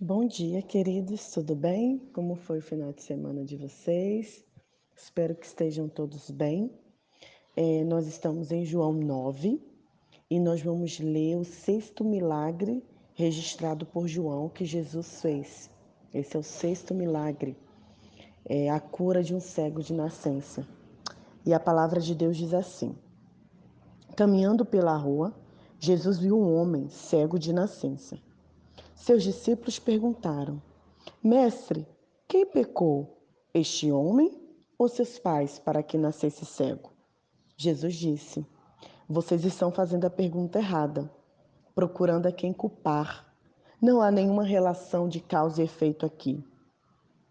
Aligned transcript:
Bom 0.00 0.28
dia, 0.28 0.62
queridos, 0.62 1.28
tudo 1.32 1.56
bem? 1.56 1.98
Como 2.12 2.36
foi 2.36 2.60
o 2.60 2.62
final 2.62 2.92
de 2.92 3.02
semana 3.02 3.44
de 3.44 3.56
vocês? 3.56 4.44
Espero 4.94 5.34
que 5.34 5.44
estejam 5.44 5.88
todos 5.88 6.30
bem. 6.30 6.70
É, 7.56 7.82
nós 7.82 8.06
estamos 8.06 8.52
em 8.52 8.64
João 8.64 8.92
9 8.92 9.60
e 10.30 10.38
nós 10.38 10.62
vamos 10.62 11.00
ler 11.00 11.36
o 11.36 11.44
sexto 11.44 12.04
milagre 12.04 12.80
registrado 13.12 13.84
por 13.86 14.06
João 14.06 14.48
que 14.48 14.64
Jesus 14.64 15.20
fez. 15.20 15.68
Esse 16.14 16.36
é 16.36 16.38
o 16.38 16.44
sexto 16.44 16.94
milagre, 16.94 17.56
é 18.44 18.70
a 18.70 18.78
cura 18.78 19.20
de 19.20 19.34
um 19.34 19.40
cego 19.40 19.82
de 19.82 19.92
nascença. 19.92 20.64
E 21.44 21.52
a 21.52 21.58
palavra 21.58 22.00
de 22.00 22.14
Deus 22.14 22.36
diz 22.36 22.54
assim: 22.54 22.94
Caminhando 24.14 24.64
pela 24.64 24.96
rua, 24.96 25.34
Jesus 25.80 26.20
viu 26.20 26.38
um 26.38 26.54
homem 26.54 26.88
cego 26.88 27.36
de 27.36 27.52
nascença. 27.52 28.16
Seus 29.08 29.22
discípulos 29.22 29.78
perguntaram: 29.78 30.60
Mestre, 31.24 31.86
quem 32.28 32.44
pecou, 32.44 33.16
este 33.54 33.90
homem 33.90 34.38
ou 34.76 34.86
seus 34.86 35.18
pais, 35.18 35.58
para 35.58 35.82
que 35.82 35.96
nascesse 35.96 36.44
cego? 36.44 36.92
Jesus 37.56 37.94
disse: 37.94 38.46
Vocês 39.08 39.46
estão 39.46 39.72
fazendo 39.72 40.04
a 40.04 40.10
pergunta 40.10 40.58
errada, 40.58 41.10
procurando 41.74 42.26
a 42.26 42.32
quem 42.32 42.52
culpar. 42.52 43.34
Não 43.80 44.02
há 44.02 44.10
nenhuma 44.10 44.44
relação 44.44 45.08
de 45.08 45.20
causa 45.20 45.62
e 45.62 45.64
efeito 45.64 46.04
aqui. 46.04 46.44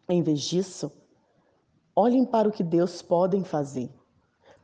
Em 0.10 0.24
vez 0.24 0.42
disso, 0.42 0.92
olhem 1.96 2.26
para 2.26 2.50
o 2.50 2.52
que 2.52 2.64
Deus 2.64 3.04
pode 3.04 3.40
fazer. 3.44 3.88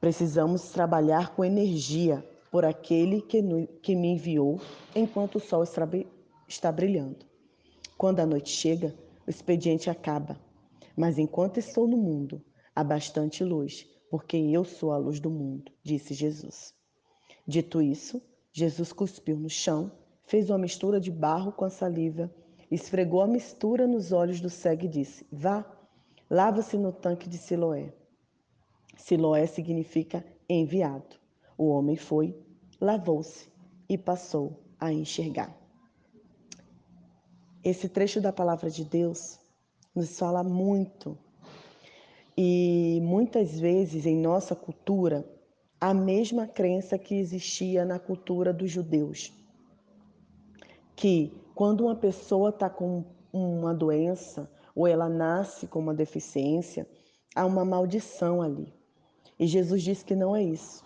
Precisamos 0.02 0.72
trabalhar 0.72 1.36
com 1.36 1.46
energia 1.46 2.28
por 2.50 2.66
aquele 2.66 3.22
que, 3.22 3.40
me 3.40 4.14
enviou 4.14 4.60
enquanto 4.96 5.36
o 5.36 5.40
sol 5.40 5.62
está 6.48 6.72
brilhando. 6.72 7.26
Quando 7.98 8.20
a 8.20 8.26
noite 8.26 8.50
chega, 8.50 8.96
o 9.26 9.30
expediente 9.30 9.90
acaba. 9.90 10.40
Mas 10.96 11.18
enquanto 11.18 11.58
estou 11.58 11.88
no 11.88 11.98
mundo, 11.98 12.44
há 12.76 12.84
bastante 12.84 13.44
luz, 13.44 13.88
porque 14.10 14.38
eu 14.38 14.64
sou 14.64 14.92
a 14.92 14.98
luz 14.98 15.20
do 15.20 15.30
mundo, 15.30 15.72
disse 15.84 16.14
Jesus. 16.14 16.74
Dito 17.48 17.82
isso, 17.82 18.22
Jesus 18.52 18.94
cuspiu 18.94 19.38
no 19.38 19.50
chão, 19.50 19.92
fez 20.26 20.50
uma 20.50 20.58
mistura 20.58 21.00
de 21.00 21.12
barro 21.12 21.52
com 21.52 21.66
a 21.66 21.70
saliva, 21.70 22.34
esfregou 22.70 23.22
a 23.22 23.28
mistura 23.28 23.88
nos 23.88 24.12
olhos 24.12 24.40
do 24.40 24.50
cego 24.50 24.86
e 24.86 24.90
disse: 24.90 25.26
Vá, 25.32 25.66
lava-se 26.30 26.78
no 26.78 26.92
tanque 26.92 27.28
de 27.28 27.38
Siloé. 27.38 27.94
Siloé 28.98 29.46
significa 29.48 30.26
enviado. 30.48 31.16
O 31.58 31.70
homem 31.70 31.96
foi, 31.96 32.38
lavou-se 32.80 33.52
e 33.90 33.98
passou 33.98 34.64
a 34.80 34.92
enxergar. 34.92 35.63
Esse 37.64 37.88
trecho 37.88 38.20
da 38.20 38.34
palavra 38.34 38.70
de 38.70 38.84
Deus 38.84 39.40
nos 39.96 40.20
fala 40.20 40.44
muito. 40.44 41.18
E 42.38 43.00
muitas 43.02 43.58
vezes 43.58 44.06
em 44.06 44.18
nossa 44.18 44.54
cultura, 44.54 45.26
a 45.80 45.94
mesma 45.94 46.46
crença 46.46 46.98
que 46.98 47.16
existia 47.16 47.86
na 47.86 47.98
cultura 48.00 48.52
dos 48.52 48.70
judeus. 48.70 49.32
Que 50.94 51.32
quando 51.56 51.86
uma 51.86 51.96
pessoa 51.96 52.50
está 52.50 52.70
com 52.70 53.06
uma 53.32 53.74
doença 53.74 54.52
ou 54.76 54.86
ela 54.86 55.08
nasce 55.08 55.66
com 55.66 55.80
uma 55.80 55.94
deficiência, 55.94 56.86
há 57.34 57.46
uma 57.46 57.64
maldição 57.64 58.42
ali. 58.42 58.74
E 59.40 59.48
Jesus 59.48 59.82
diz 59.82 60.04
que 60.04 60.16
não 60.16 60.36
é 60.36 60.44
isso. 60.44 60.84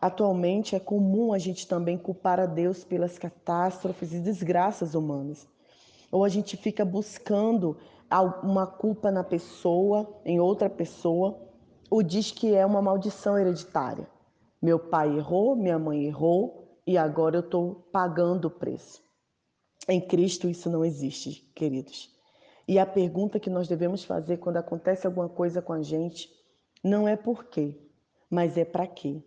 Atualmente 0.00 0.74
é 0.74 0.80
comum 0.80 1.32
a 1.32 1.38
gente 1.38 1.64
também 1.68 1.96
culpar 1.96 2.40
a 2.40 2.46
Deus 2.46 2.82
pelas 2.82 3.16
catástrofes 3.18 4.12
e 4.12 4.18
desgraças 4.18 4.96
humanas 4.96 5.46
ou 6.10 6.24
a 6.24 6.28
gente 6.28 6.56
fica 6.56 6.84
buscando 6.84 7.76
uma 8.42 8.66
culpa 8.66 9.10
na 9.10 9.22
pessoa, 9.22 10.20
em 10.24 10.40
outra 10.40 10.70
pessoa, 10.70 11.38
ou 11.90 12.02
diz 12.02 12.30
que 12.30 12.54
é 12.54 12.64
uma 12.64 12.82
maldição 12.82 13.38
hereditária. 13.38 14.08
Meu 14.60 14.78
pai 14.78 15.16
errou, 15.16 15.54
minha 15.54 15.78
mãe 15.78 16.04
errou 16.04 16.78
e 16.86 16.96
agora 16.96 17.36
eu 17.36 17.40
estou 17.40 17.86
pagando 17.92 18.46
o 18.46 18.50
preço. 18.50 19.02
Em 19.86 20.00
Cristo 20.00 20.48
isso 20.48 20.68
não 20.68 20.84
existe, 20.84 21.50
queridos. 21.54 22.14
E 22.66 22.78
a 22.78 22.84
pergunta 22.84 23.40
que 23.40 23.48
nós 23.48 23.68
devemos 23.68 24.04
fazer 24.04 24.38
quando 24.38 24.58
acontece 24.58 25.06
alguma 25.06 25.28
coisa 25.28 25.62
com 25.62 25.72
a 25.72 25.82
gente 25.82 26.30
não 26.84 27.08
é 27.08 27.16
por 27.16 27.44
quê, 27.44 27.78
mas 28.30 28.58
é 28.58 28.64
para 28.64 28.86
quê. 28.86 29.22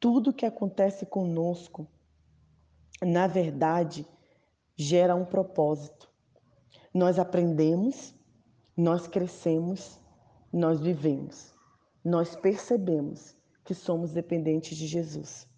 Tudo 0.00 0.32
que 0.32 0.44
acontece 0.44 1.06
conosco, 1.06 1.88
na 3.02 3.26
verdade, 3.26 4.06
gera 4.76 5.14
um 5.14 5.24
propósito. 5.24 6.08
Nós 6.92 7.18
aprendemos, 7.18 8.14
nós 8.76 9.06
crescemos, 9.06 9.98
nós 10.52 10.78
vivemos. 10.80 11.54
Nós 12.04 12.36
percebemos 12.36 13.34
que 13.64 13.74
somos 13.74 14.12
dependentes 14.12 14.76
de 14.76 14.86
Jesus. 14.86 15.48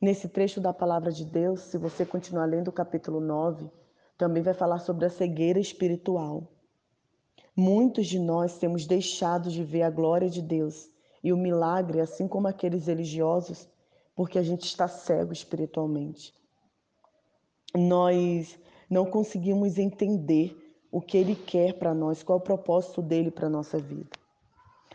Nesse 0.00 0.28
trecho 0.28 0.60
da 0.60 0.74
palavra 0.74 1.12
de 1.12 1.24
Deus, 1.24 1.60
se 1.60 1.78
você 1.78 2.04
continuar 2.04 2.44
lendo 2.46 2.68
o 2.68 2.72
capítulo 2.72 3.20
9, 3.20 3.70
também 4.18 4.42
vai 4.42 4.52
falar 4.52 4.80
sobre 4.80 5.06
a 5.06 5.10
cegueira 5.10 5.60
espiritual. 5.60 6.52
Muitos 7.56 8.08
de 8.08 8.18
nós 8.18 8.58
temos 8.58 8.84
deixado 8.84 9.48
de 9.48 9.62
ver 9.62 9.82
a 9.82 9.90
glória 9.90 10.28
de 10.28 10.42
Deus 10.42 10.90
e 11.22 11.32
o 11.32 11.36
milagre, 11.36 12.00
assim 12.00 12.26
como 12.26 12.48
aqueles 12.48 12.86
religiosos, 12.86 13.68
porque 14.14 14.38
a 14.38 14.42
gente 14.42 14.64
está 14.64 14.88
cego 14.88 15.32
espiritualmente 15.32 16.39
nós 17.74 18.58
não 18.88 19.06
conseguimos 19.06 19.78
entender 19.78 20.56
o 20.90 21.00
que 21.00 21.16
Ele 21.16 21.36
quer 21.36 21.74
para 21.74 21.94
nós, 21.94 22.22
qual 22.22 22.38
é 22.38 22.40
o 22.40 22.44
propósito 22.44 23.00
dele 23.00 23.30
para 23.30 23.46
a 23.46 23.50
nossa 23.50 23.78
vida. 23.78 24.10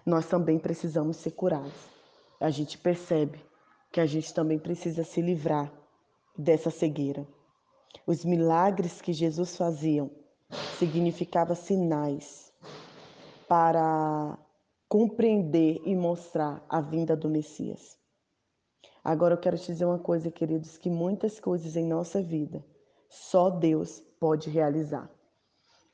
Nós 0.05 0.27
também 0.27 0.59
precisamos 0.59 1.17
ser 1.17 1.31
curados. 1.31 1.89
A 2.39 2.49
gente 2.49 2.77
percebe 2.77 3.39
que 3.91 3.99
a 3.99 4.05
gente 4.05 4.33
também 4.33 4.59
precisa 4.59 5.03
se 5.03 5.21
livrar 5.21 5.71
dessa 6.37 6.69
cegueira. 6.69 7.25
Os 8.05 8.25
milagres 8.25 9.01
que 9.01 9.13
Jesus 9.13 9.55
fazia 9.55 10.09
significavam 10.77 11.55
sinais 11.55 12.51
para 13.47 14.37
compreender 14.87 15.81
e 15.85 15.95
mostrar 15.95 16.63
a 16.69 16.81
vinda 16.81 17.15
do 17.15 17.29
Messias. 17.29 17.97
Agora 19.05 19.35
eu 19.35 19.37
quero 19.37 19.55
te 19.55 19.67
dizer 19.67 19.85
uma 19.85 19.99
coisa, 19.99 20.31
queridos, 20.31 20.79
que 20.79 20.89
muitas 20.89 21.39
coisas 21.39 21.75
em 21.75 21.85
nossa 21.85 22.23
vida 22.23 22.65
só 23.07 23.51
Deus 23.51 23.99
pode 24.19 24.49
realizar. 24.49 25.07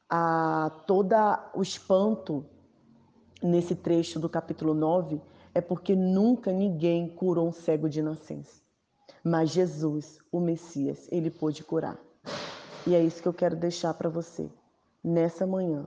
A 0.09 0.71
todo 0.87 1.13
o 1.53 1.61
espanto 1.61 2.45
nesse 3.43 3.75
trecho 3.75 4.17
do 4.17 4.29
capítulo 4.29 4.73
9 4.73 5.21
é 5.53 5.59
porque 5.59 5.93
nunca 5.93 6.53
ninguém 6.53 7.09
curou 7.09 7.49
um 7.49 7.51
cego 7.51 7.89
de 7.89 8.01
nascença. 8.01 8.61
Mas 9.21 9.49
Jesus, 9.49 10.17
o 10.31 10.39
Messias, 10.39 11.09
ele 11.11 11.29
pôde 11.29 11.65
curar. 11.65 11.99
E 12.87 12.95
é 12.95 13.03
isso 13.03 13.21
que 13.21 13.27
eu 13.27 13.33
quero 13.33 13.57
deixar 13.57 13.93
para 13.93 14.07
você 14.07 14.49
nessa 15.03 15.45
manhã. 15.45 15.85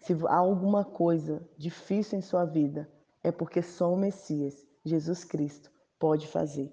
Se 0.00 0.14
há 0.26 0.36
alguma 0.36 0.84
coisa 0.84 1.48
difícil 1.56 2.18
em 2.18 2.22
sua 2.22 2.44
vida, 2.44 2.90
é 3.22 3.30
porque 3.30 3.62
só 3.62 3.92
o 3.92 3.96
Messias, 3.96 4.66
Jesus 4.84 5.22
Cristo, 5.22 5.70
pode 5.98 6.26
fazer. 6.26 6.72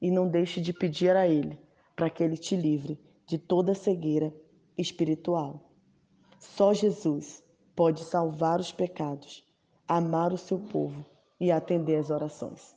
E 0.00 0.10
não 0.10 0.28
deixe 0.28 0.60
de 0.60 0.72
pedir 0.72 1.14
a 1.16 1.28
Ele 1.28 1.58
para 1.94 2.10
que 2.10 2.22
Ele 2.22 2.36
te 2.36 2.56
livre 2.56 3.00
de 3.26 3.38
toda 3.38 3.74
cegueira 3.74 4.34
espiritual. 4.76 5.70
Só 6.38 6.74
Jesus 6.74 7.42
pode 7.76 8.04
salvar 8.04 8.60
os 8.60 8.72
pecados, 8.72 9.44
amar 9.86 10.32
o 10.32 10.38
seu 10.38 10.58
povo 10.58 11.04
e 11.38 11.50
atender 11.50 11.96
as 11.96 12.10
orações. 12.10 12.74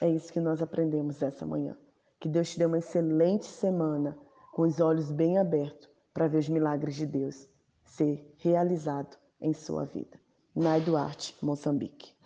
É 0.00 0.08
isso 0.08 0.32
que 0.32 0.40
nós 0.40 0.62
aprendemos 0.62 1.20
essa 1.22 1.44
manhã. 1.44 1.76
Que 2.20 2.28
Deus 2.28 2.50
te 2.50 2.58
dê 2.58 2.66
uma 2.66 2.78
excelente 2.78 3.46
semana 3.46 4.16
com 4.52 4.62
os 4.62 4.80
olhos 4.80 5.10
bem 5.10 5.38
abertos 5.38 5.88
para 6.12 6.28
ver 6.28 6.38
os 6.38 6.48
milagres 6.48 6.96
de 6.96 7.06
Deus 7.06 7.48
ser 7.84 8.34
realizado 8.38 9.16
em 9.40 9.52
sua 9.52 9.84
vida. 9.84 10.18
Nai 10.54 10.80
Duarte, 10.80 11.36
Moçambique. 11.40 12.17